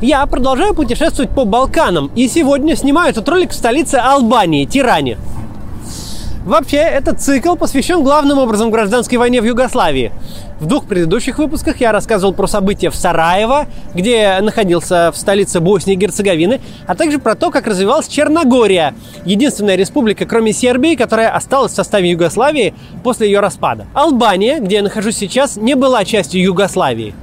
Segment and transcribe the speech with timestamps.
[0.00, 5.18] Я продолжаю путешествовать по Балканам, и сегодня снимаю этот ролик в столице Албании, Тиране.
[6.46, 10.10] Вообще, этот цикл посвящен главным образом гражданской войне в Югославии.
[10.58, 15.92] В двух предыдущих выпусках я рассказывал про события в Сараево, где находился в столице Боснии
[15.92, 18.94] и Герцеговины, а также про то, как развивалась Черногория,
[19.26, 22.72] единственная республика, кроме Сербии, которая осталась в составе Югославии
[23.04, 23.86] после ее распада.
[23.92, 27.14] Албания, где я нахожусь сейчас, не была частью Югославии.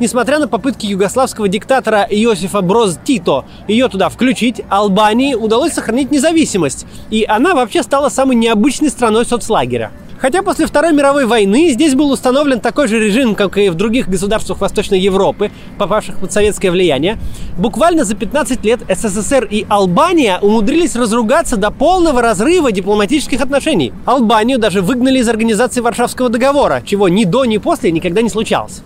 [0.00, 6.86] Несмотря на попытки югославского диктатора Иосифа Броз Тито ее туда включить, Албании удалось сохранить независимость,
[7.10, 9.92] и она вообще стала самой необычной страной соцлагеря.
[10.18, 14.08] Хотя после Второй мировой войны здесь был установлен такой же режим, как и в других
[14.08, 17.18] государствах Восточной Европы, попавших под советское влияние,
[17.58, 23.92] буквально за 15 лет СССР и Албания умудрились разругаться до полного разрыва дипломатических отношений.
[24.06, 28.82] Албанию даже выгнали из организации Варшавского договора, чего ни до, ни после никогда не случалось.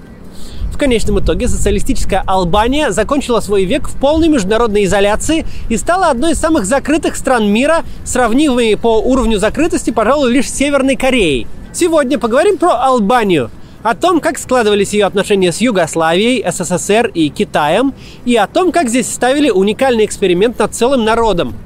[0.78, 6.34] В конечном итоге социалистическая Албания закончила свой век в полной международной изоляции и стала одной
[6.34, 11.48] из самых закрытых стран мира, сравнимой по уровню закрытости, пожалуй, лишь Северной Кореей.
[11.72, 13.50] Сегодня поговорим про Албанию,
[13.82, 17.92] о том, как складывались ее отношения с Югославией, СССР и Китаем,
[18.24, 21.56] и о том, как здесь ставили уникальный эксперимент над целым народом.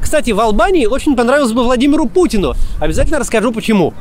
[0.00, 2.54] Кстати, в Албании очень понравилось бы Владимиру Путину.
[2.80, 3.94] Обязательно расскажу почему.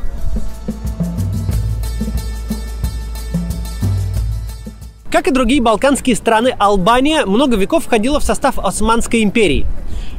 [5.11, 9.65] Как и другие балканские страны, Албания много веков входила в состав Османской империи.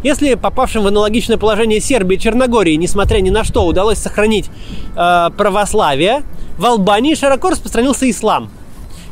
[0.02, 4.46] Если попавшим в аналогичное положение Сербии и Черногории, несмотря ни на что, удалось сохранить
[4.96, 6.22] э, православие,
[6.56, 8.50] в Албании широко распространился ислам.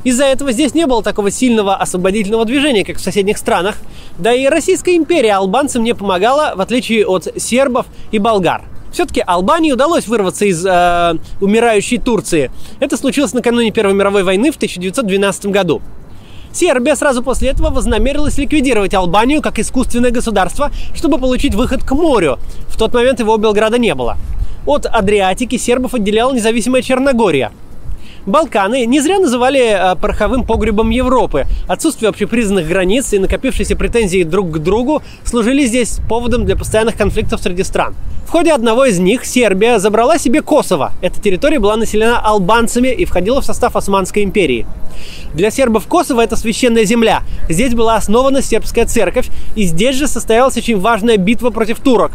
[0.03, 3.77] Из-за этого здесь не было такого сильного освободительного движения, как в соседних странах.
[4.19, 8.63] Да и Российская империя албанцам не помогала, в отличие от сербов и болгар–
[8.97, 12.51] все-таки Албании удалось вырваться из э, умирающей Турции.
[12.81, 15.83] Это случилось накануне Первой мировой войны в 1912 году.
[16.51, 22.39] Сербия сразу после этого вознамерилась ликвидировать Албанию как искусственное государство, чтобы получить выход к морю.
[22.69, 24.17] В тот момент его Белграда не было.
[24.65, 27.53] От Адриатики сербов отделяла независимая Черногория–
[28.27, 31.47] Балканы не зря называли э, пороховым погребом Европы.
[31.69, 37.41] Отсутствие общепризнанных границ и накопившиеся претензии друг к другу служили здесь поводом для постоянных конфликтов
[37.41, 37.95] среди стран.
[38.27, 40.93] В ходе одного из них Сербия забрала себе Косово.
[41.03, 44.67] Эта территория была населена албанцами и входила в состав Османской империи.
[45.33, 47.23] Для сербов Косово это священная земля.
[47.49, 52.11] Здесь была основана сербская церковь, и здесь же состоялась очень важная битва против турок.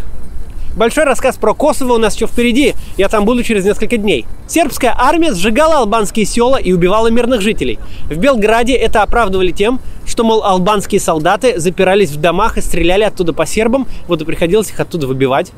[0.76, 2.76] Большой рассказ про Косово у нас еще впереди.
[2.98, 4.26] Я там буду через несколько дней.
[4.48, 7.78] Сербская армия сжигала албанские села и убивала мирных жителей.
[8.10, 13.34] В Белграде это оправдывали тем, что, мол, албанские солдаты запирались в домах и стреляли оттуда
[13.34, 15.52] по сербам, вот и приходилось их оттуда выбивать.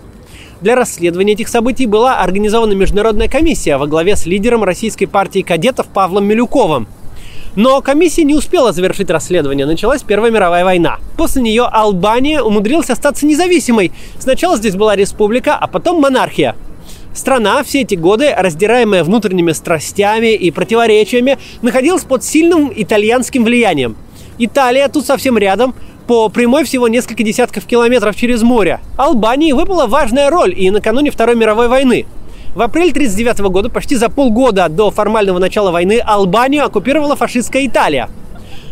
[0.62, 5.88] Для расследования этих событий была организована международная комиссия во главе с лидером российской партии кадетов
[5.88, 6.88] Павлом Милюковым–
[7.56, 9.66] но комиссия не успела завершить расследование.
[9.66, 10.98] Началась Первая мировая война.
[11.18, 13.92] После нее Албания умудрилась остаться независимой.
[14.20, 16.56] Сначала здесь была республика, а потом монархия.
[17.14, 23.96] Страна все эти годы, раздираемая внутренними страстями и противоречиями, находилась под сильным итальянским влиянием.
[24.40, 25.76] Италия тут совсем рядом,
[26.08, 28.80] по прямой всего несколько десятков километров через море.
[28.98, 32.06] Албании выпала важная роль и накануне Второй мировой войны.
[32.56, 38.10] В апреле 1939 года, почти за полгода до формального начала войны, Албанию оккупировала фашистская Италия.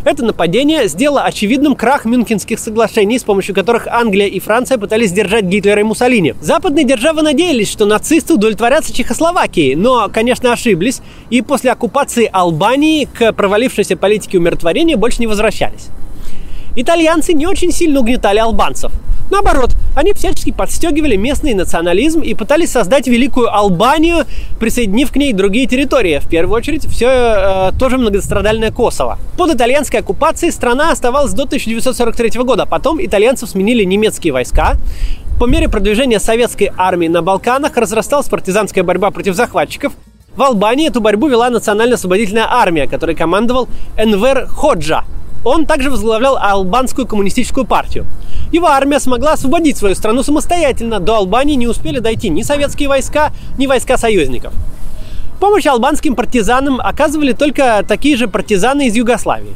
[0.05, 5.45] Это нападение сделало очевидным крах Мюнхенских соглашений, с помощью которых Англия и Франция пытались сдержать
[5.45, 6.35] Гитлера и Муссолини.
[6.41, 13.33] Западные державы надеялись, что нацисты удовлетворятся Чехословакией, но, конечно, ошиблись, и после оккупации Албании к
[13.33, 15.87] провалившейся политике умиротворения больше не возвращались.
[16.75, 18.91] Итальянцы не очень сильно угнетали албанцев–
[19.31, 24.25] Наоборот, они всячески подстегивали местный национализм и пытались создать великую Албанию,
[24.59, 26.19] присоединив к ней другие территории.
[26.19, 29.17] В первую очередь, все э, тоже многострадальное Косово.
[29.37, 32.65] Под итальянской оккупацией страна оставалась до 1943 года.
[32.65, 34.75] Потом итальянцев сменили немецкие войска.
[35.39, 39.93] По мере продвижения советской армии на Балканах разрасталась партизанская борьба против захватчиков.
[40.35, 45.05] В Албании эту борьбу вела национально-освободительная армия, которой командовал Энвер Ходжа.
[45.43, 48.05] Он также возглавлял албанскую коммунистическую партию.
[48.51, 50.99] Его армия смогла освободить свою страну самостоятельно.
[50.99, 54.53] До Албании не успели дойти ни советские войска, ни войска союзников.
[55.39, 59.55] Помощь албанским партизанам оказывали только такие же партизаны из Югославии.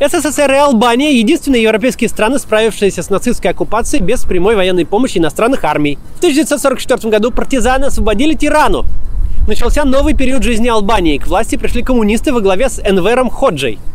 [0.00, 5.62] СССР и Албания– единственные европейские страны, справившиеся с нацистской оккупацией без прямой военной помощи иностранных
[5.62, 5.96] армий.
[6.16, 8.84] В 1944 году партизаны освободили Тирану.
[9.46, 11.18] Начался новый период жизни Албании.
[11.18, 13.78] К власти пришли коммунисты во главе с Энвером Ходжей–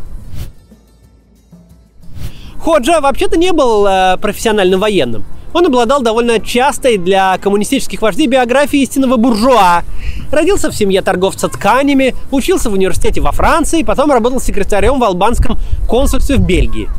[2.68, 5.24] Ходжа вообще-то не был э, профессиональным военным.
[5.54, 9.84] Он обладал довольно частой для коммунистических вождей биографией истинного буржуа.
[10.30, 15.58] Родился в семье торговца тканями, учился в университете во Франции, потом работал секретарем в албанском
[15.88, 16.90] консульстве в Бельгии.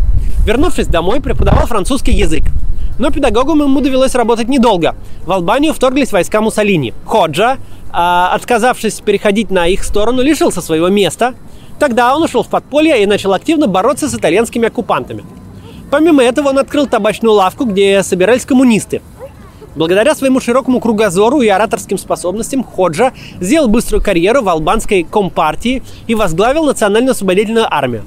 [0.43, 2.45] Вернувшись домой, преподавал французский язык.
[2.97, 4.95] Но педагогом ему довелось работать недолго.
[5.23, 6.95] В Албанию вторглись войска Муссолини.
[7.05, 7.57] Ходжа,
[7.91, 11.35] а, отказавшись переходить на их сторону, лишился своего места.
[11.77, 15.23] Тогда он ушел в подполье и начал активно бороться с итальянскими оккупантами.
[15.91, 19.01] Помимо этого он открыл табачную лавку, где собирались коммунисты.
[19.75, 26.15] Благодаря своему широкому кругозору и ораторским способностям Ходжа сделал быструю карьеру в албанской компартии и
[26.15, 28.03] возглавил национально-освободительную армию.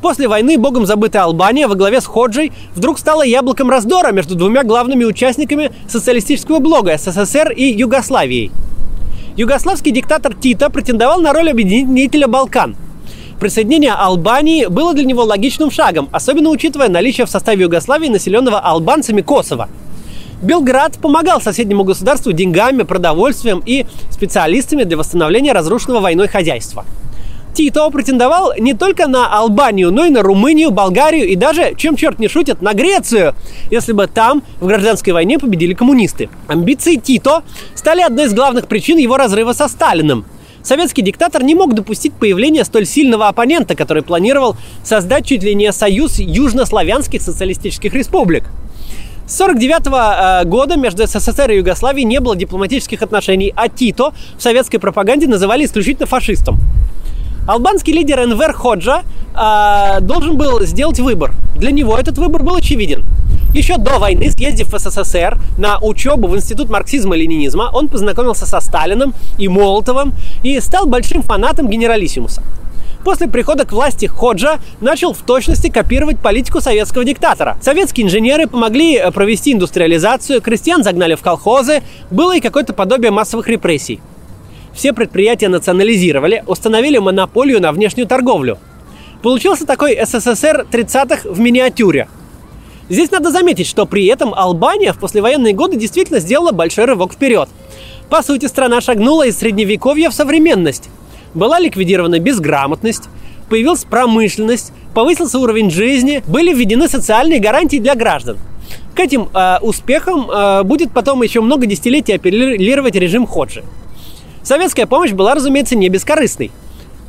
[0.00, 4.62] После войны богом забытая Албания во главе с Ходжей вдруг стала яблоком раздора между двумя
[4.62, 8.50] главными участниками социалистического блога СССР и Югославией.
[9.36, 12.76] Югославский диктатор Тита претендовал на роль объединителя Балкан.
[13.44, 19.20] Присоединение Албании было для него логичным шагом, особенно учитывая наличие в составе Югославии населенного албанцами
[19.20, 19.68] Косово–
[20.42, 26.86] Белград помогал соседнему государству деньгами, продовольствием и специалистами для восстановления разрушенного войной хозяйства.
[27.52, 32.18] Тито претендовал не только на Албанию, но и на Румынию, Болгарию и даже, чем черт
[32.18, 33.34] не шутит, на Грецию,
[33.70, 36.30] если бы там в гражданской войне победили коммунисты.
[36.48, 37.42] Амбиции Тито
[37.74, 40.24] стали одной из главных причин его разрыва со Сталиным.
[40.64, 45.70] Советский диктатор не мог допустить появления столь сильного оппонента, который планировал создать чуть ли не
[45.72, 48.44] союз южнославянских социалистических республик.
[49.26, 54.42] С 1949 э, года между СССР и Югославией не было дипломатических отношений, а Тито в
[54.42, 56.58] советской пропаганде называли исключительно фашистом.
[57.46, 59.02] Албанский лидер Энвер Ходжа
[59.34, 61.32] э, должен был сделать выбор.
[61.56, 63.04] Для него этот выбор был очевиден.
[63.54, 69.14] Еще до войны, съездив в СССР на учебу в Институт марксизма-ленинизма, он познакомился со Сталиным
[69.38, 70.12] и Молотовым
[70.42, 72.42] и стал большим фанатом генералиссимуса.
[73.04, 77.56] После прихода к власти Ходжа начал в точности копировать политику советского диктатора.
[77.60, 83.46] Советские инженеры помогли э, провести индустриализацию, крестьян загнали в колхозы, было и какое-то подобие массовых
[83.46, 84.00] репрессий.
[84.72, 88.58] Все предприятия национализировали, установили монополию на внешнюю торговлю.
[89.22, 92.08] Получился такой СССР 30-х в миниатюре.
[92.88, 97.48] Здесь надо заметить, что при этом Албания в послевоенные годы действительно сделала большой рывок вперед.
[98.10, 100.90] По сути, страна шагнула из средневековья в современность
[101.34, 103.04] была ликвидирована безграмотность,
[103.50, 108.38] появилась промышленность, повысился уровень жизни, были введены социальные гарантии для граждан.
[108.94, 113.64] К этим э, успехам э, будет потом еще много десятилетий апеллировать режим Ходжи.
[114.42, 116.52] Советская помощь была, разумеется, не бескорыстной.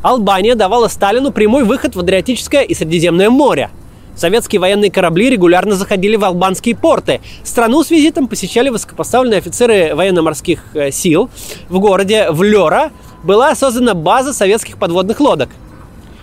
[0.01, 3.69] Албания давала Сталину прямой выход в Адриатическое и Средиземное море.
[4.15, 7.21] Советские военные корабли регулярно заходили в албанские порты.
[7.43, 11.29] Страну с визитом посещали высокопоставленные офицеры военно-морских э, сил.
[11.67, 12.91] В городе Влера
[13.23, 15.49] была создана база советских подводных лодок.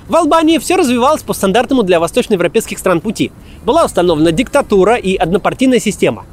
[0.09, 3.31] В Албании все развивалось по стандартному для восточноевропейских стран пути.
[3.65, 6.25] Была установлена диктатура и однопартийная система.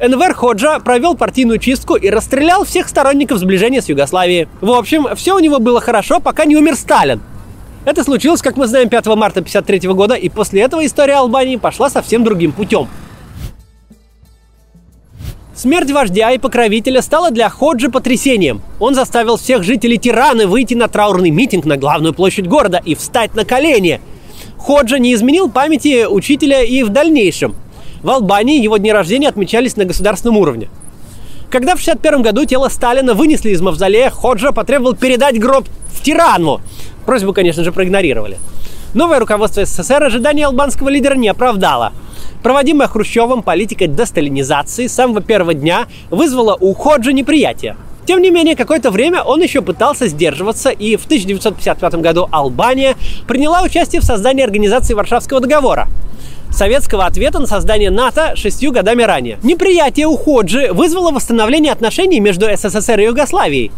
[0.00, 4.48] Энвер Ходжа провел партийную чистку и расстрелял всех сторонников сближения с Югославией.
[4.60, 7.20] В общем, все у него было хорошо, пока не умер Сталин.
[7.84, 11.88] Это случилось, как мы знаем, 5 марта 1953 года, и после этого история Албании пошла
[11.90, 12.88] совсем другим путем–
[15.58, 18.62] Смерть вождя и покровителя стала для Ходжи потрясением.
[18.78, 23.34] Он заставил всех жителей Тираны выйти на траурный митинг на главную площадь города и встать
[23.34, 24.00] на колени.
[24.56, 27.56] Ходжа не изменил памяти учителя и в дальнейшем.
[28.04, 30.68] В Албании его дни рождения отмечались на государственном уровне.
[31.50, 36.60] Когда в 1961 году тело Сталина вынесли из мавзолея, Ходжа потребовал передать гроб в Тирану.
[37.08, 38.36] Просьбу, конечно же, проигнорировали.
[38.92, 41.94] Новое руководство СССР ожидания албанского лидера не оправдало–
[42.42, 47.76] Проводимая Хрущевым политика десталинизации с самого первого дня вызвала у Ходжа неприятие.
[48.04, 52.94] Тем не менее, какое-то время он еще пытался сдерживаться, и в 1955 году Албания
[53.26, 55.88] приняла участие в создании организации Варшавского договора
[56.50, 59.38] советского ответа на создание НАТО шестью годами ранее.
[59.42, 63.70] Неприятие у Ходжи вызвало восстановление отношений между СССР и Югославией.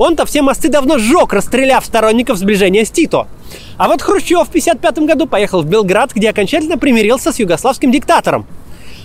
[0.00, 3.26] Он-то все мосты давно сжег, расстреляв сторонников сближения с Тито.
[3.76, 8.46] А вот Хрущев в 1955 году поехал в Белград, где окончательно примирился с югославским диктатором.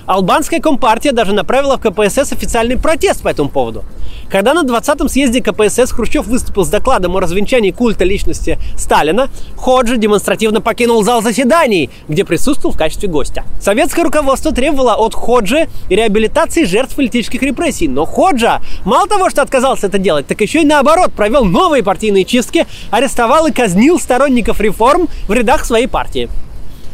[0.06, 3.84] Албанская компартия даже направила в КПСС официальный протест по этому поводу.
[4.30, 9.98] Когда на 20-м съезде КПСС Хрущев выступил с докладом о развенчании культа личности Сталина, Ходжи
[9.98, 13.44] демонстративно покинул зал заседаний, где присутствовал в качестве гостя.
[13.60, 19.88] Советское руководство требовало от Ходжи реабилитации жертв политических репрессий, но Ходжа мало того, что отказался
[19.88, 25.08] это делать, так еще и наоборот провел новые партийные чистки, арестовал и казнил сторонников реформ
[25.28, 26.30] в рядах своей партии.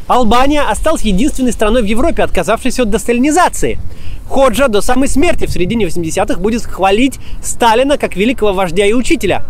[0.07, 3.79] Албания осталась единственной страной в Европе, отказавшейся от десталинизации.
[4.27, 9.43] Ходжа до самой смерти в середине 80-х будет хвалить Сталина как великого вождя и учителя.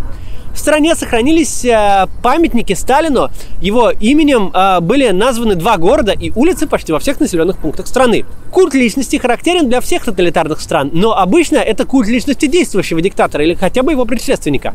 [0.53, 3.29] В стране сохранились э, памятники Сталину.
[3.61, 8.25] Его именем э, были названы два города и улицы почти во всех населенных пунктах страны.
[8.51, 13.53] Культ личности характерен для всех тоталитарных стран, но обычно это культ личности действующего диктатора или
[13.53, 14.73] хотя бы его предшественника.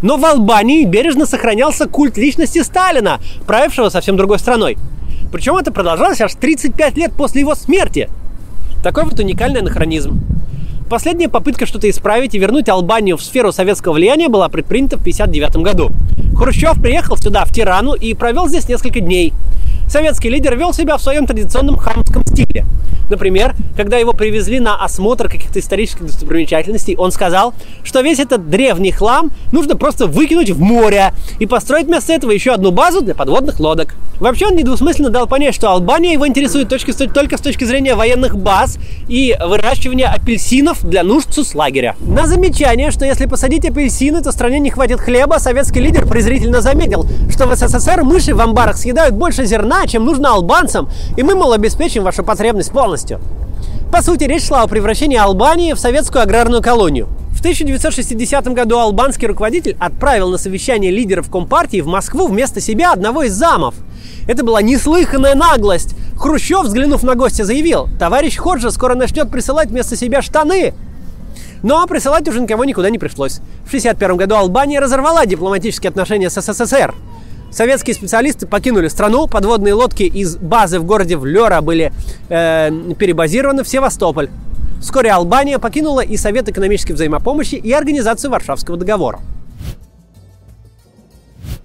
[0.00, 4.78] Но в Албании бережно сохранялся культ личности Сталина, правившего совсем другой страной.
[5.32, 8.08] Причем это продолжалось аж 35 лет после его смерти.
[8.82, 10.20] Такой вот уникальный анахронизм.
[10.88, 15.62] Последняя попытка что-то исправить и вернуть Албанию в сферу советского влияния была предпринята в 1959
[15.62, 15.92] году.
[16.36, 19.32] Хрущев приехал сюда, в Тирану, и провел здесь несколько дней.
[19.90, 22.64] Советский лидер вел себя в своем традиционном хамском стиле.
[23.10, 28.92] Например, когда его привезли на осмотр каких-то исторических достопримечательностей, он сказал, что весь этот древний
[28.92, 33.58] хлам нужно просто выкинуть в море и построить вместо этого еще одну базу для подводных
[33.58, 33.96] лодок.
[34.20, 38.36] Вообще он недвусмысленно дал понять, что Албания его интересует точки, только с точки зрения военных
[38.36, 38.78] баз
[39.08, 41.96] и выращивания апельсинов для нужд лагеря.
[42.00, 47.06] На замечание, что если посадить апельсины, то стране не хватит хлеба, советский лидер презрительно заметил,
[47.30, 51.52] что в СССР мыши в амбарах съедают больше зерна, чем нужно албанцам, и мы, мол,
[51.52, 53.20] обеспечим вашу потребность полностью.
[53.92, 57.08] По сути, речь шла о превращении Албании в советскую аграрную колонию.
[57.32, 63.22] В 1960 году албанский руководитель отправил на совещание лидеров Компартии в Москву вместо себя одного
[63.22, 63.74] из замов.
[64.28, 65.96] Это была неслыханная наглость.
[66.16, 70.74] Хрущев, взглянув на гостя, заявил, товарищ Ходжа скоро начнет присылать вместо себя штаны.
[71.62, 73.40] Но присылать уже никого никуда не пришлось.
[73.64, 76.94] В 1961 году Албания разорвала дипломатические отношения с СССР.
[77.50, 81.92] Советские специалисты покинули страну, подводные лодки из базы в городе Влера были
[82.28, 84.30] э, перебазированы в Севастополь.
[84.80, 89.20] Вскоре Албания покинула и Совет экономической взаимопомощи, и Организацию Варшавского договора.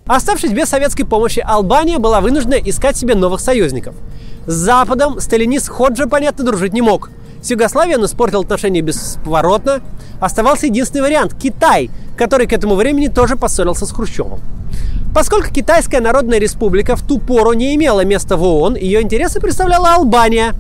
[0.08, 3.96] Оставшись без советской помощи, Албания была вынуждена искать себе новых союзников.
[4.46, 7.10] С Западом сталинист Ходжа, понятно, дружить не мог.
[7.46, 9.82] С Югославией он испортил отношения бесповоротно.
[10.20, 14.40] Оставался единственный вариант– Китай, который к этому времени тоже поссорился с Хрущевым.
[15.14, 19.94] Поскольку Китайская Народная Республика в ту пору не имела места в ООН, ее интересы представляла
[19.94, 20.56] Албания.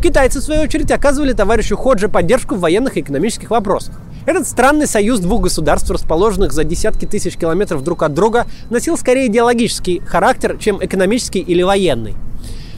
[0.00, 3.96] Китайцы, в свою очередь, оказывали товарищу Ходжи поддержку в военных и экономических вопросах.
[4.24, 9.26] Этот странный союз двух государств, расположенных за десятки тысяч километров друг от друга, носил скорее
[9.26, 12.14] идеологический характер, чем экономический или военный.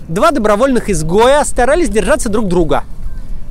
[0.09, 2.85] Два добровольных изгоя старались держаться друг друга.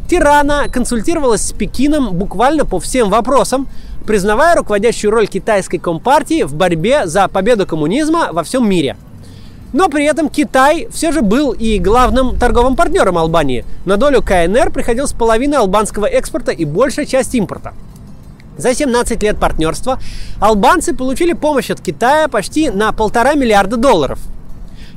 [0.10, 3.68] Тирана консультировалась с Пекином буквально по всем вопросам,
[4.08, 8.98] признавая руководящую роль китайской компартии в борьбе за победу коммунизма во всем мире.
[9.72, 13.66] Но при этом Китай все же был и главным торговым партнером Албании.
[13.86, 17.76] На долю КНР приходилось половина албанского экспорта и большая часть импорта.
[18.58, 20.00] За 17 лет партнерства
[20.40, 24.18] албанцы получили помощь от Китая почти на полтора миллиарда долларов–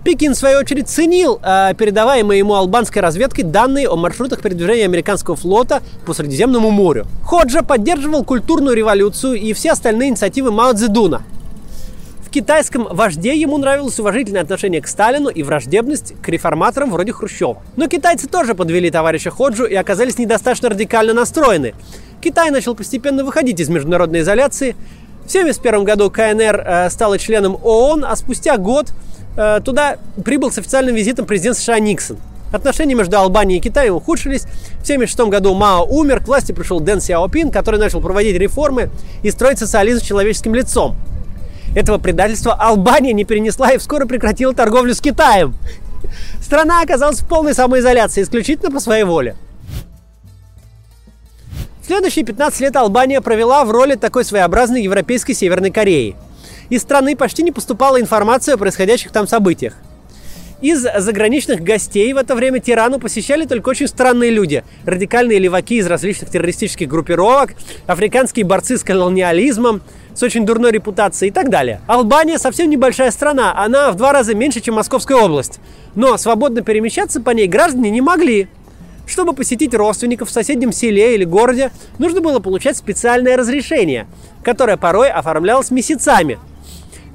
[0.04, 5.36] Пекин, в свою очередь, ценил э, передаваемые ему албанской разведкой данные о маршрутах передвижения американского
[5.36, 7.06] флота по Средиземному морю.
[7.24, 11.22] Ходжа поддерживал культурную революцию и все остальные инициативы Мао Цзэдуна.
[12.26, 17.62] В китайском вожде ему нравилось уважительное отношение к Сталину и враждебность к реформаторам вроде Хрущева.
[17.76, 21.74] Но китайцы тоже подвели товарища Ходжу и оказались недостаточно радикально настроены.
[22.20, 24.74] Китай начал постепенно выходить из международной изоляции.
[25.26, 28.92] В 1971 году КНР э, стала членом ООН, а спустя год
[29.34, 32.18] туда прибыл с официальным визитом президент США Никсон.
[32.52, 34.42] Отношения между Албанией и Китаем ухудшились.
[34.42, 38.90] В 1976 году Мао умер, к власти пришел Дэн Сяопин, который начал проводить реформы
[39.22, 40.96] и строить социализм человеческим лицом.
[41.74, 45.54] Этого предательства Албания не перенесла и вскоре прекратила торговлю с Китаем.
[46.42, 49.34] Страна оказалась в полной самоизоляции, исключительно по своей воле.
[51.86, 56.16] Следующие 15 лет Албания провела в роли такой своеобразной европейской Северной Кореи–
[56.72, 59.74] из страны почти не поступала информация о происходящих там событиях.
[60.62, 64.64] Из заграничных гостей в это время Тирану посещали только очень странные люди.
[64.86, 67.52] Радикальные леваки из различных террористических группировок,
[67.86, 69.82] африканские борцы с колониализмом,
[70.14, 71.82] с очень дурной репутацией и так далее.
[71.88, 75.60] Албания совсем небольшая страна, она в два раза меньше, чем Московская область.
[75.94, 78.48] Но свободно перемещаться по ней граждане не могли.
[79.06, 84.06] Чтобы посетить родственников в соседнем селе или городе, нужно было получать специальное разрешение,
[84.42, 86.38] которое порой оформлялось месяцами–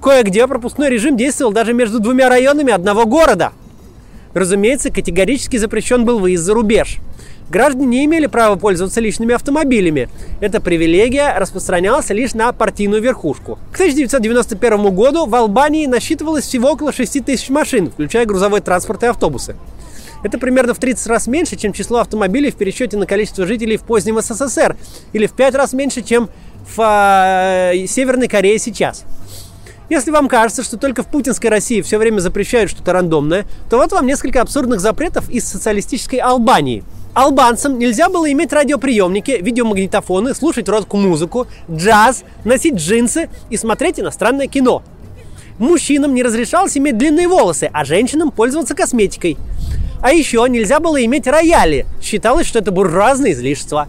[0.02, 3.52] Кое-где пропускной режим действовал даже между двумя районами одного города.
[4.34, 7.00] Разумеется, категорически запрещен был выезд за рубеж.
[7.50, 10.10] Граждане не имели права пользоваться личными автомобилями.
[10.42, 13.58] Эта привилегия распространялась лишь на партийную верхушку.
[13.72, 19.08] К 1991 году в Албании насчитывалось всего около 6 тысяч машин, включая грузовой транспорт и
[19.08, 19.56] автобусы.
[20.24, 23.84] Это примерно в 30 раз меньше, чем число автомобилей в пересчете на количество жителей в
[23.84, 24.76] позднем СССР,
[25.14, 26.30] или в 5 раз меньше, чем
[26.76, 29.06] в э, Северной Корее сейчас.
[29.90, 33.92] Если вам кажется, что только в путинской России все время запрещают что-то рандомное, то вот
[33.94, 36.84] вам несколько абсурдных запретов из социалистической Албании.
[37.14, 44.84] Албанцам нельзя было иметь радиоприемники, видеомагнитофоны, слушать рок-музыку, джаз, носить джинсы и смотреть иностранное кино.
[45.58, 49.38] Мужчинам не разрешалось иметь длинные волосы, а женщинам пользоваться косметикой.
[50.02, 51.88] А еще нельзя было иметь рояли.
[52.02, 53.88] Считалось, что это буржуазное излишество.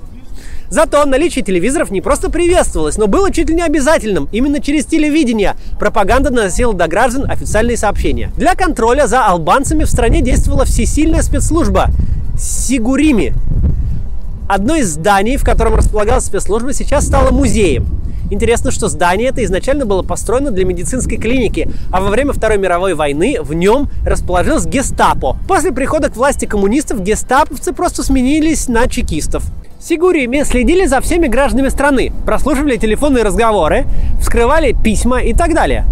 [0.70, 4.28] Зато наличие телевизоров не просто приветствовалось, но было чуть ли не обязательным.
[4.32, 8.30] Именно через телевидение пропаганда наносила до граждан официальные сообщения.
[8.36, 11.90] Для контроля за албанцами в стране действовала всесильная спецслужба
[12.38, 13.34] Сигурими.
[14.48, 17.86] Одно из зданий, в котором располагалась спецслужба, сейчас стало музеем.
[18.30, 22.94] Интересно, что здание это изначально было построено для медицинской клиники, а во время Второй мировой
[22.94, 25.38] войны в нем расположилось гестапо.
[25.48, 29.44] После прихода к власти коммунистов гестаповцы просто сменились на чекистов.
[29.80, 33.86] Сигурими следили за всеми гражданами страны, прослушивали телефонные разговоры,
[34.20, 35.84] вскрывали письма и так далее.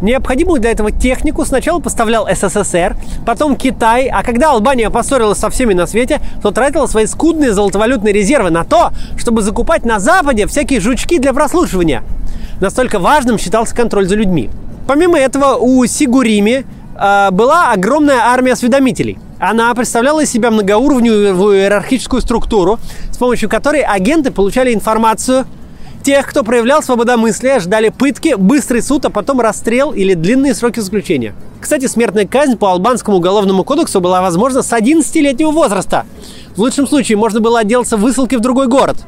[0.00, 5.74] Необходимую для этого технику сначала поставлял СССР, потом Китай, а когда Албания поссорилась со всеми
[5.74, 10.80] на свете, то тратила свои скудные золотовалютные резервы на то, чтобы закупать на Западе всякие
[10.80, 12.04] жучки для прослушивания.
[12.62, 14.48] Настолько важным считался контроль за людьми.
[14.86, 16.64] Помимо этого, у Сигурими
[16.98, 19.18] э, была огромная армия осведомителей.
[19.38, 22.78] Она представляла из себя многоуровневую иерархическую структуру,
[23.12, 25.46] с помощью которой агенты получали информацию
[26.06, 31.34] Тех, кто проявлял свободомыслие, ждали пытки, быстрый суд, а потом расстрел или длинные сроки заключения.
[31.60, 36.06] Кстати, смертная казнь по албанскому уголовному кодексу была возможна с 11-летнего возраста.
[36.54, 38.98] В лучшем случае можно было отделаться высылкой в другой город.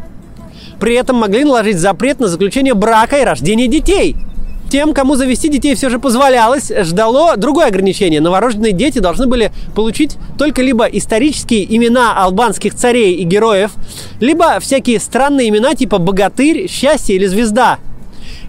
[0.80, 4.16] При этом могли наложить запрет на заключение брака и рождение детей–
[4.68, 8.20] тем, кому завести детей все же позволялось, ждало другое ограничение.
[8.20, 13.72] Новорожденные дети должны были получить только либо исторические имена албанских царей и героев,
[14.20, 17.78] либо всякие странные имена типа «богатырь», «счастье» или «звезда».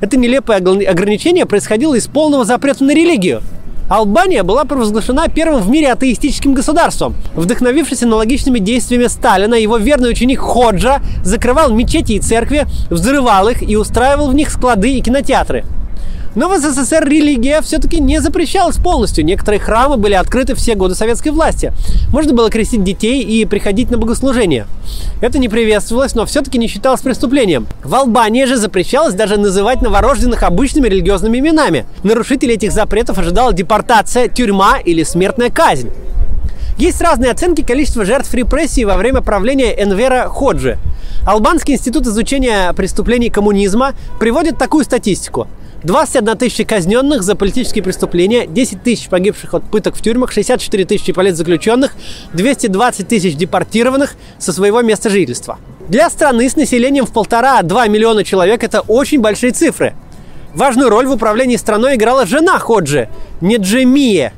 [0.01, 3.41] Это нелепое ограничение происходило из полного запрета на религию.
[3.89, 7.15] Албания была провозглашена первым в мире атеистическим государством.
[7.35, 13.75] Вдохновившись аналогичными действиями Сталина, его верный ученик Ходжа закрывал мечети и церкви, взрывал их и
[13.75, 15.65] устраивал в них склады и кинотеатры.
[16.35, 19.25] Но в СССР религия все-таки не запрещалась полностью.
[19.25, 21.73] Некоторые храмы были открыты все годы советской власти.
[22.11, 24.67] Можно было крестить детей и приходить на богослужение.
[25.21, 27.67] Это не приветствовалось, но все-таки не считалось преступлением.
[27.83, 31.85] В Албании же запрещалось даже называть новорожденных обычными религиозными именами.
[32.03, 35.89] Нарушители этих запретов ожидала депортация, тюрьма или смертная казнь.
[36.77, 40.77] Есть разные оценки количества жертв репрессий во время правления Энвера Ходжи.
[41.25, 45.47] Албанский институт изучения преступлений коммунизма приводит такую статистику.
[45.83, 51.13] 21 тысяча казненных за политические преступления, 10 тысяч погибших от пыток в тюрьмах, 64 тысячи
[51.13, 51.93] политзаключенных,
[52.33, 55.57] 220 тысяч депортированных со своего места жительства.
[55.87, 59.95] Для страны с населением в полтора-два миллиона человек это очень большие цифры.
[60.53, 63.07] Важную роль в управлении страной играла жена Ходжи,
[63.39, 64.33] Неджемия.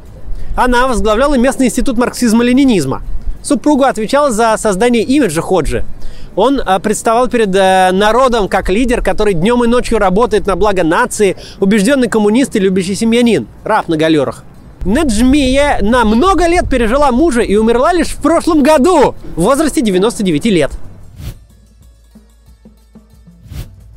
[0.56, 3.02] Она возглавляла местный институт марксизма-ленинизма.
[3.44, 5.84] Супруга отвечала за создание имиджа Ходжи–
[6.36, 10.84] он а, представал перед э, народом как лидер, который днем и ночью работает на благо
[10.84, 14.46] нации, убежденный коммунист и любящий семьянин, раб на галерах.
[14.86, 20.46] Неджмия на много лет пережила мужа и умерла лишь в прошлом году в возрасте 99
[20.46, 20.72] лет.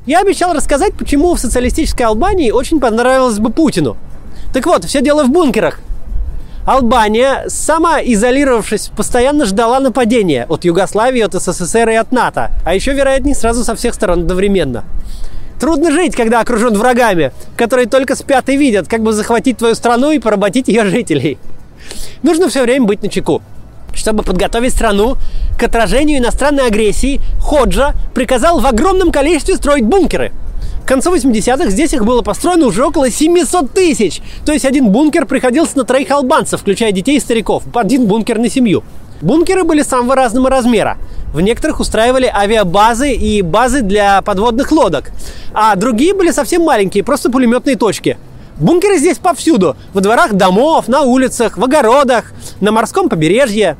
[0.07, 3.97] Я обещал рассказать, почему в социалистической Албании очень понравилось бы Путину.
[4.53, 5.79] Так вот, все дело в бункерах–
[6.67, 12.53] Албания, сама изолировавшись, постоянно ждала нападения от Югославии, от СССР и от НАТО.
[12.65, 14.85] А еще, вероятнее, сразу со всех сторон одновременно.
[15.61, 20.11] Трудно жить, когда окружен врагами, которые только спят и видят, как бы захватить твою страну
[20.11, 21.39] и поработить ее жителей.
[22.23, 23.43] Нужно все время быть на чеку.
[23.93, 25.17] Чтобы подготовить страну
[25.59, 30.33] к отражению иностранной агрессии, Ходжа приказал в огромном количестве строить бункеры–
[30.85, 34.21] к концу 80-х здесь их было построено уже около 700 тысяч.
[34.45, 37.63] То есть один бункер приходился на троих албанцев, включая детей и стариков.
[37.75, 38.85] Один бункер на семью.
[39.23, 40.99] Бункеры были самого разного размера.
[41.33, 45.11] В некоторых устраивали авиабазы и базы для подводных лодок.
[45.55, 48.19] А другие были совсем маленькие, просто пулеметные точки.
[48.59, 49.77] Бункеры здесь повсюду.
[49.95, 53.79] Во дворах домов, на улицах, в огородах, на морском побережье.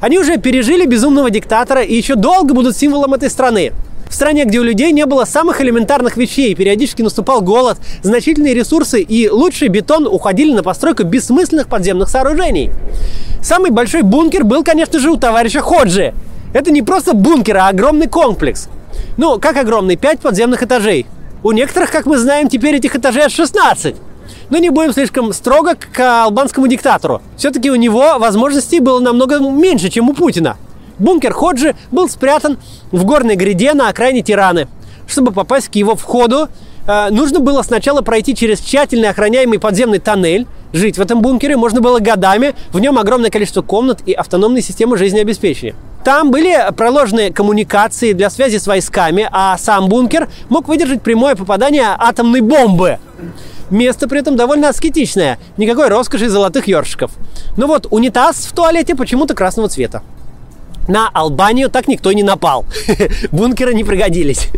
[0.00, 3.72] Они уже пережили безумного диктатора и еще долго будут символом этой страны.
[4.10, 9.00] В стране, где у людей не было самых элементарных вещей, периодически наступал голод, значительные ресурсы
[9.00, 12.72] и лучший бетон уходили на постройку бессмысленных подземных сооружений.
[13.40, 16.12] Самый большой бункер был, конечно же, у товарища Ходжи.
[16.52, 18.68] Это не просто бункер, а огромный комплекс.
[19.16, 19.96] Ну, как огромный?
[19.96, 21.06] Пять подземных этажей.
[21.44, 23.94] У некоторых, как мы знаем, теперь этих этажей аж 16.
[24.50, 27.22] Но не будем слишком строго к албанскому диктатору.
[27.36, 30.56] Все-таки у него возможностей было намного меньше, чем у Путина.
[31.00, 32.58] Бункер Ходжи был спрятан
[32.92, 34.68] в горной гряде на окраине Тираны.
[35.08, 36.48] Чтобы попасть к его входу,
[36.86, 40.46] э, нужно было сначала пройти через тщательно охраняемый подземный тоннель.
[40.72, 42.54] Жить в этом бункере можно было годами.
[42.70, 45.74] В нем огромное количество комнат и автономные системы жизнеобеспечения.
[46.04, 51.86] Там были проложены коммуникации для связи с войсками, а сам бункер мог выдержать прямое попадание
[51.98, 52.98] атомной бомбы.
[53.70, 57.12] Место при этом довольно аскетичное, никакой роскоши золотых ёршиков.
[57.56, 60.02] Но вот унитаз в туалете почему-то красного цвета.
[60.90, 62.64] На Албанию так никто не напал.
[63.30, 64.48] Бункеры не пригодились.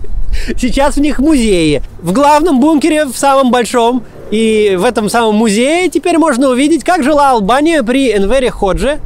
[0.58, 1.82] Сейчас в них музеи.
[2.00, 7.02] В главном бункере, в самом большом, и в этом самом музее теперь можно увидеть, как
[7.02, 8.98] жила Албания при Энвере Ходже.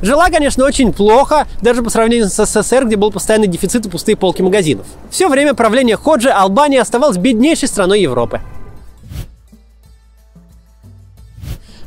[0.00, 4.16] Жила, конечно, очень плохо, даже по сравнению с СССР, где был постоянный дефицит и пустые
[4.16, 4.86] полки магазинов.
[5.08, 8.40] Все время правления Ходжи Албания оставалась беднейшей страной Европы.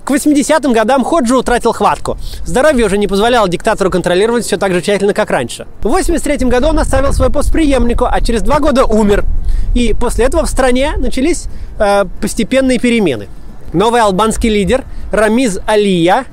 [0.06, 2.16] К 80-м годам Ходжи утратил хватку.
[2.46, 5.66] Здоровье уже не позволяло диктатору контролировать все так же тщательно, как раньше.
[5.82, 9.26] В 83 году он оставил свой пост преемнику, а через два года умер.
[9.74, 11.46] И после этого в стране начались
[11.80, 13.30] э, постепенные перемены.
[13.74, 16.26] Новый албанский лидер Рамиз Алия,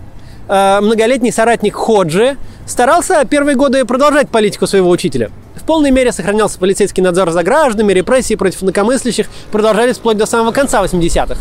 [0.49, 5.31] э, многолетний соратник Ходжи, старался первые годы продолжать политику своего учителя.
[5.57, 10.53] В полной мере сохранялся полицейский надзор за гражданами, репрессии против инакомыслящих продолжались вплоть до самого
[10.53, 11.39] конца 80-х.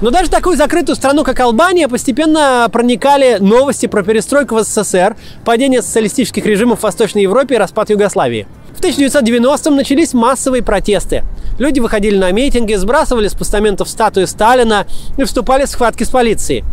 [0.00, 5.82] Но даже такую закрытую страну, как Албания, постепенно проникали новости про перестройку в СССР, падение
[5.82, 8.46] социалистических режимов в Восточной Европе и распад Югославии.
[8.80, 11.22] В 1990-м начались массовые протесты.
[11.58, 14.86] Люди выходили на митинги, сбрасывали с постаментов статуи Сталина
[15.18, 16.64] и вступали в схватки с полицией.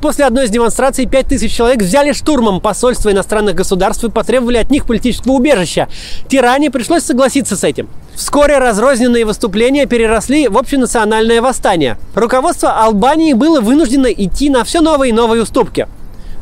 [0.00, 4.86] После одной из демонстраций 5000 человек взяли штурмом посольства иностранных государств и потребовали от них
[4.86, 5.88] политического убежища.
[6.28, 7.88] Тиране пришлось согласиться с этим.
[8.14, 11.98] Вскоре разрозненные выступления переросли в общенациональное восстание.
[12.14, 15.88] Руководство Албании было вынуждено идти на все новые и новые уступки.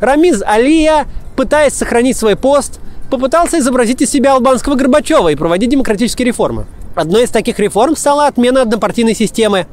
[0.01, 6.27] Рамиз Алия, пытаясь сохранить свой пост, попытался изобразить из себя албанского Горбачева и проводить демократические
[6.27, 6.65] реформы.
[6.95, 9.67] Одной из таких реформ стала отмена однопартийной системы.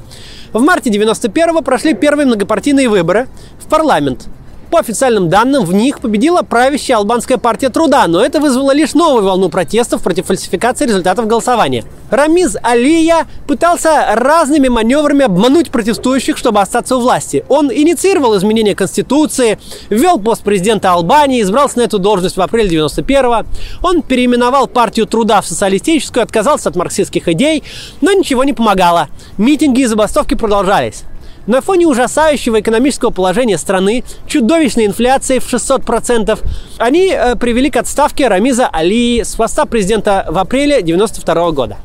[0.53, 4.29] В марте 91-го прошли первые многопартийные выборы в парламент.
[4.77, 9.25] По официальным данным, в них победила правящая албанская партия труда, но это вызвало лишь новую
[9.25, 11.85] волну протестов против фальсификации результатов голосования.
[12.11, 17.43] Рамиз Алия пытался разными маневрами обмануть протестующих, чтобы остаться у власти.
[17.49, 19.59] Он инициировал изменение Конституции,
[19.89, 23.47] ввел пост президента Албании, избрался на эту должность в апреле 91-го.
[23.83, 27.65] Он переименовал партию труда в социалистическую, отказался от марксистских идей,
[28.03, 29.09] но ничего не помогало.
[29.39, 31.05] Митинги и забастовки продолжались.
[31.47, 36.39] На фоне ужасающего экономического положения страны, чудовищной инфляции в 600%,
[36.79, 41.77] они э, привели к отставке Рамиза Алии с поста президента в апреле 1992 года.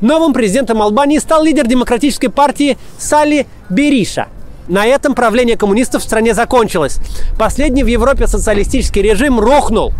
[0.00, 4.26] Новым президентом Албании стал лидер демократической партии Сали Бериша.
[4.66, 6.98] На этом правление коммунистов в стране закончилось.
[7.38, 9.92] Последний в Европе социалистический режим рухнул.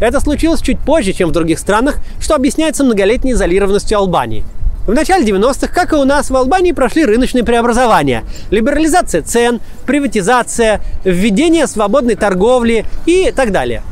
[0.00, 4.44] Это случилось чуть позже, чем в других странах, что объясняется многолетней изолированностью Албании–
[4.86, 8.22] в начале 90-х, как и у нас в Албании, прошли рыночные преобразования.
[8.50, 13.82] Либерализация цен, приватизация, введение свободной торговли и так далее.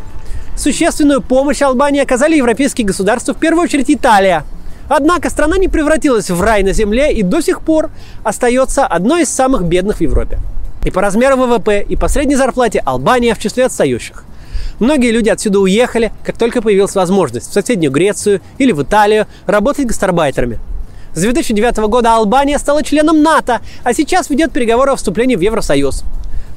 [0.56, 4.44] Существенную помощь Албании оказали европейские государства, в первую очередь Италия.
[4.88, 7.90] Однако страна не превратилась в рай на земле и до сих пор
[8.22, 10.38] остается одной из самых бедных в Европе.
[10.84, 14.24] И по размеру ВВП, и по средней зарплате Албания в числе отстающих.
[14.78, 19.86] Многие люди отсюда уехали, как только появилась возможность в соседнюю Грецию или в Италию работать
[19.86, 20.60] гастарбайтерами–
[21.14, 26.04] с 2009 года Албания стала членом НАТО, а сейчас ведет переговоры о вступлении в Евросоюз.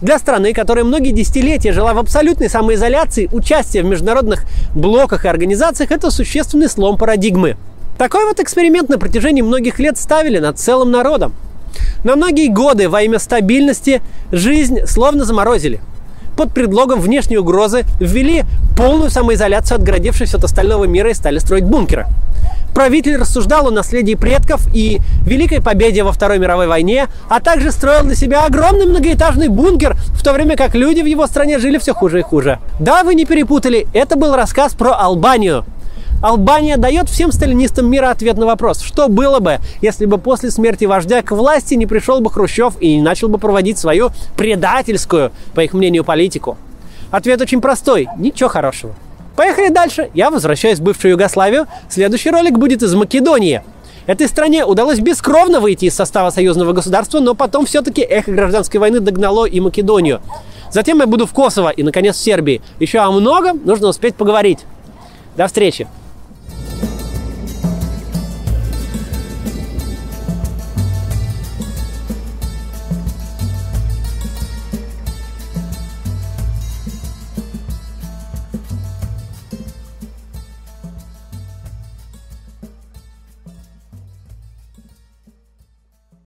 [0.02, 5.92] Для страны, которая многие десятилетия жила в абсолютной самоизоляции, участие в международных блоках и организациях–
[5.92, 7.58] это существенный слом парадигмы.
[7.98, 11.34] Такой вот эксперимент на протяжении многих лет ставили над целым народом.
[12.04, 15.82] На многие годы во имя стабильности жизнь словно заморозили.
[16.38, 18.46] Под предлогом внешней угрозы ввели
[18.78, 22.06] полную самоизоляцию, отгородившись от остального мира и стали строить бункеры–
[22.78, 28.04] правитель рассуждал о наследии предков и великой победе во Второй мировой войне, а также строил
[28.04, 31.96] для себя огромный многоэтажный бункер, в то время как люди в его стране жили все
[31.96, 32.60] хуже и хуже.
[32.80, 35.66] Да, вы не перепутали, это был рассказ про Албанию.
[36.22, 40.86] Албания дает всем сталинистам мира ответ на вопрос, что было бы, если бы после смерти
[40.86, 45.62] вождя к власти не пришел бы Хрущев и не начал бы проводить свою предательскую, по
[45.62, 46.58] их мнению, политику.
[47.12, 48.96] Ответ очень простой– ничего хорошего.
[49.36, 50.10] Поехали дальше.
[50.16, 51.68] Я возвращаюсь в бывшую Югославию.
[51.88, 53.62] Следующий ролик будет из Македонии.
[54.08, 59.02] Этой стране удалось бескровно выйти из состава союзного государства, но потом все-таки эхо гражданской войны
[59.02, 60.22] догнало и Македонию.
[60.72, 62.62] Затем я буду в Косово и, наконец, в Сербии.
[62.80, 64.60] Еще о многом нужно успеть поговорить.
[65.36, 65.88] До встречи!